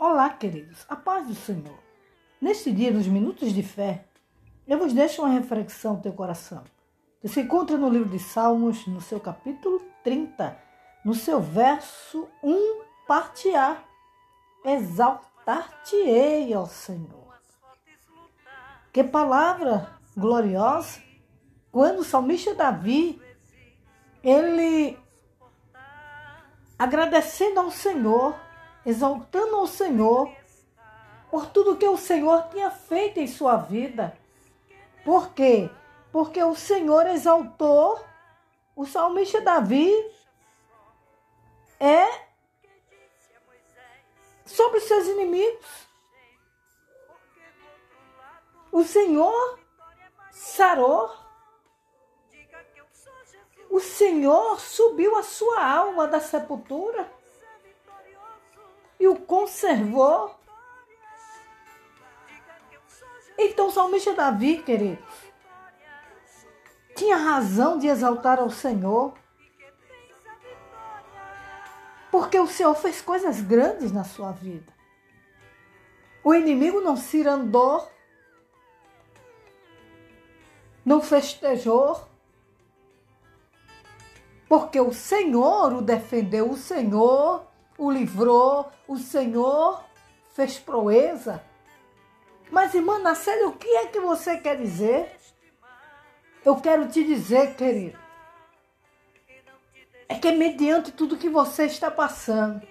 Olá, 0.00 0.30
queridos, 0.30 0.86
a 0.88 0.94
paz 0.94 1.26
do 1.26 1.34
Senhor. 1.34 1.76
Neste 2.40 2.70
dia, 2.70 2.92
nos 2.92 3.08
minutos 3.08 3.52
de 3.52 3.64
fé, 3.64 4.04
eu 4.64 4.78
vos 4.78 4.92
deixo 4.92 5.22
uma 5.22 5.34
reflexão 5.34 5.94
no 5.94 6.00
teu 6.00 6.12
coração, 6.12 6.62
que 7.20 7.26
se 7.26 7.40
encontra 7.40 7.76
no 7.76 7.88
livro 7.88 8.08
de 8.08 8.20
Salmos, 8.20 8.86
no 8.86 9.00
seu 9.00 9.18
capítulo 9.18 9.82
30, 10.04 10.56
no 11.04 11.16
seu 11.16 11.40
verso 11.40 12.28
1, 12.44 12.80
parte 13.08 13.52
A. 13.56 13.82
Exaltar-te-ei, 14.64 16.54
ó 16.54 16.64
Senhor. 16.64 17.34
Que 18.92 19.02
palavra 19.02 19.98
gloriosa! 20.16 21.02
Quando 21.72 21.98
o 21.98 22.04
salmista 22.04 22.54
Davi, 22.54 23.20
ele 24.22 24.96
agradecendo 26.78 27.58
ao 27.58 27.72
Senhor, 27.72 28.46
exaltando 28.84 29.56
ao 29.56 29.66
Senhor 29.66 30.32
por 31.30 31.46
tudo 31.46 31.76
que 31.76 31.86
o 31.86 31.96
Senhor 31.96 32.48
tinha 32.50 32.70
feito 32.70 33.20
em 33.20 33.26
sua 33.26 33.56
vida. 33.56 34.16
Por 35.04 35.30
quê? 35.32 35.70
Porque 36.10 36.42
o 36.42 36.54
Senhor 36.54 37.06
exaltou 37.06 38.00
o 38.78 38.86
salmista 38.86 39.40
Davi 39.40 39.92
é 41.80 42.28
sobre 44.46 44.78
os 44.78 44.84
seus 44.84 45.06
inimigos. 45.08 45.88
O 48.70 48.84
Senhor 48.84 49.58
sarou. 50.30 51.10
O 53.68 53.80
Senhor 53.80 54.60
subiu 54.60 55.16
a 55.16 55.22
sua 55.22 55.64
alma 55.64 56.06
da 56.06 56.20
sepultura 56.20 57.12
e 58.98 59.06
o 59.06 59.16
conservou. 59.16 60.34
Então, 63.38 63.68
o 63.68 63.70
salmista 63.70 64.12
Davi, 64.12 64.62
queridos, 64.62 65.04
tinha 66.96 67.16
razão 67.16 67.78
de 67.78 67.86
exaltar 67.86 68.40
ao 68.40 68.50
Senhor, 68.50 69.14
porque 72.10 72.38
o 72.38 72.46
Senhor 72.48 72.74
fez 72.74 73.00
coisas 73.00 73.40
grandes 73.40 73.92
na 73.92 74.02
sua 74.02 74.32
vida. 74.32 74.72
O 76.24 76.34
inimigo 76.34 76.80
não 76.80 76.96
se 76.96 77.26
andou, 77.26 77.88
não 80.84 81.00
festejou, 81.00 82.08
porque 84.48 84.80
o 84.80 84.92
Senhor 84.92 85.72
o 85.74 85.82
defendeu, 85.82 86.50
o 86.50 86.56
Senhor 86.56 87.46
o 87.78 87.90
livrou, 87.90 88.70
o 88.88 88.98
Senhor 88.98 89.82
fez 90.34 90.58
proeza. 90.58 91.42
Mas, 92.50 92.74
irmã 92.74 92.98
Nacelle, 92.98 93.44
o 93.44 93.52
que 93.52 93.68
é 93.68 93.86
que 93.86 94.00
você 94.00 94.36
quer 94.36 94.56
dizer? 94.56 95.16
Eu 96.44 96.56
quero 96.56 96.88
te 96.88 97.04
dizer, 97.04 97.54
querido, 97.54 97.98
é 100.08 100.14
que 100.16 100.32
mediante 100.32 100.90
tudo 100.90 101.16
que 101.16 101.28
você 101.28 101.66
está 101.66 101.90
passando. 101.90 102.66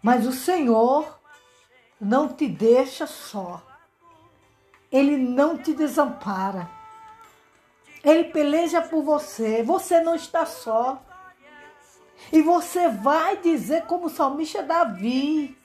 Mas 0.00 0.24
o 0.26 0.32
Senhor 0.32 1.18
não 2.00 2.28
te 2.28 2.46
deixa 2.46 3.06
só. 3.06 3.62
Ele 4.90 5.16
não 5.16 5.58
te 5.58 5.74
desampara. 5.74 6.70
Ele 8.04 8.24
peleja 8.24 8.80
por 8.80 9.02
você. 9.02 9.64
Você 9.64 10.00
não 10.00 10.14
está 10.14 10.46
só. 10.46 11.02
E 12.32 12.42
você 12.42 12.88
vai 12.88 13.36
dizer 13.36 13.86
como 13.86 14.06
o 14.06 14.10
salmista 14.10 14.62
Davi, 14.62 15.56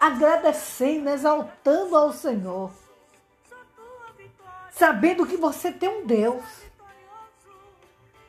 agradecendo, 0.00 1.10
exaltando 1.10 1.96
ao 1.96 2.12
Senhor, 2.12 2.70
sabendo 4.70 5.26
que 5.26 5.36
você 5.36 5.72
tem 5.72 5.88
um 5.88 6.06
Deus 6.06 6.44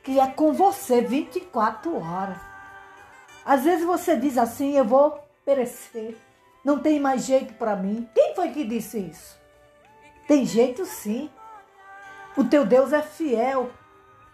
que 0.04 0.20
é 0.20 0.28
com 0.28 0.54
você 0.54 1.02
24 1.02 1.96
horas. 1.98 2.38
Às 3.46 3.64
vezes 3.64 3.86
você 3.86 4.16
diz 4.16 4.38
assim: 4.38 4.78
eu 4.78 4.86
vou 4.86 5.20
perecer, 5.46 6.18
não 6.64 6.80
tem 6.80 7.00
mais 7.00 7.26
jeito 7.26 7.54
para 7.56 7.76
mim. 7.76 8.10
Quem 8.16 8.34
foi 8.34 8.50
que 8.50 8.64
disse 8.64 9.00
isso? 9.00 9.38
Tem 10.28 10.46
jeito 10.46 10.86
sim. 10.86 11.30
O 12.36 12.44
teu 12.44 12.66
Deus 12.66 12.94
é 12.94 13.02
fiel 13.02 13.70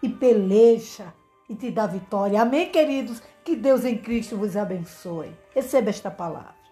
e 0.02 0.08
peleja 0.08 1.12
e 1.48 1.54
te 1.54 1.70
dá 1.70 1.86
vitória. 1.86 2.40
Amém, 2.40 2.70
queridos? 2.70 3.22
Que 3.44 3.54
Deus 3.54 3.84
em 3.84 3.98
Cristo 3.98 4.36
vos 4.36 4.56
abençoe. 4.56 5.32
Receba 5.54 5.90
esta 5.90 6.10
palavra. 6.10 6.63